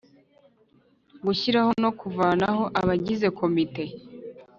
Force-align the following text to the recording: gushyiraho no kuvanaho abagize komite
gushyiraho 1.25 1.71
no 1.83 1.91
kuvanaho 1.99 2.63
abagize 2.81 3.27
komite 3.39 3.83